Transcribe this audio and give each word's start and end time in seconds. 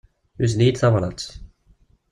Yuzen-iyi-d 0.39 0.77
tabrat. 0.77 1.21